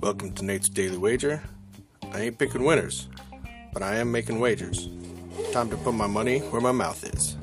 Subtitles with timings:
[0.00, 1.42] Welcome to Nate's Daily Wager.
[2.12, 3.08] I ain't picking winners,
[3.72, 4.88] but I am making wagers.
[5.52, 7.36] Time to put my money where my mouth is.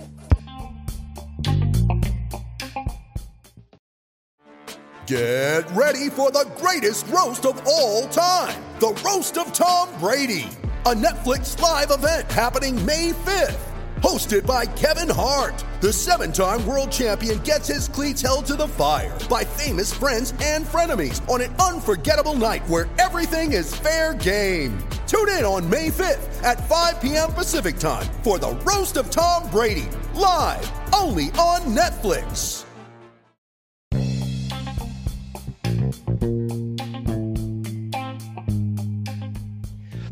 [5.06, 10.50] Get ready for the greatest roast of all time the Roast of Tom Brady,
[10.88, 13.71] a Netflix live event happening May 5th.
[14.02, 18.68] Hosted by Kevin Hart, the seven time world champion gets his cleats held to the
[18.68, 24.76] fire by famous friends and frenemies on an unforgettable night where everything is fair game.
[25.06, 27.32] Tune in on May 5th at 5 p.m.
[27.34, 32.66] Pacific time for the Roast of Tom Brady, live only on Netflix.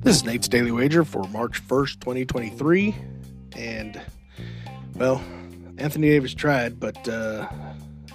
[0.01, 2.95] This is Nate's Daily Wager for March 1st, 2023.
[3.59, 4.01] And,
[4.95, 5.21] well,
[5.77, 7.47] Anthony Davis tried, but uh,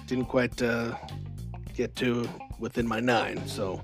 [0.07, 0.95] didn't quite uh,
[1.75, 2.27] get to
[2.59, 3.47] within my nine.
[3.47, 3.81] So,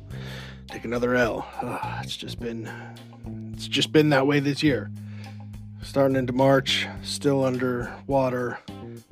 [0.68, 1.48] take another L.
[1.62, 2.68] Uh, it's just been,
[3.54, 4.90] it's just been that way this year.
[5.84, 8.58] Starting into March, still under water.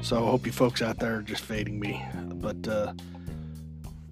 [0.02, 2.04] So, I hope you folks out there are just fading me.
[2.16, 2.94] But uh,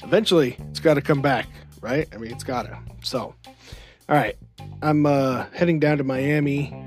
[0.04, 1.48] eventually, it's got to come back,
[1.82, 2.08] right?
[2.14, 2.78] I mean, it's got to.
[3.02, 3.34] So,
[4.10, 4.36] all right.
[4.84, 6.87] I'm uh, heading down to Miami.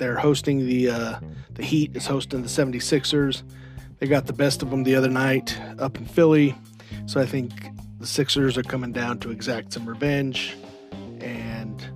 [0.00, 1.20] They're hosting the uh,
[1.52, 3.42] the Heat is hosting the 76ers.
[3.98, 6.54] They got the best of them the other night up in Philly.
[7.04, 7.52] So I think
[7.98, 10.56] the Sixers are coming down to exact some revenge
[11.20, 11.86] and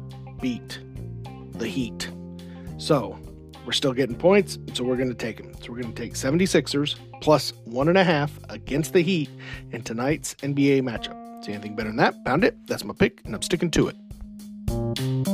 [0.42, 0.80] beat
[1.52, 2.10] the Heat.
[2.76, 3.18] So
[3.64, 5.54] we're still getting points, so we're going to take them.
[5.62, 9.30] So we're going to take 76ers plus one and a half against the Heat
[9.72, 11.42] in tonight's NBA matchup.
[11.42, 12.22] See anything better than that?
[12.26, 12.54] Pound it.
[12.66, 15.33] That's my pick, and I'm sticking to it.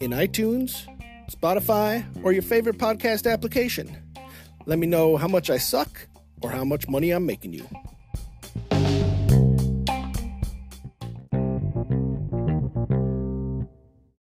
[0.00, 0.86] in iTunes,
[1.30, 3.96] Spotify, or your favorite podcast application.
[4.66, 6.06] Let me know how much I suck
[6.42, 7.66] or how much money I'm making you.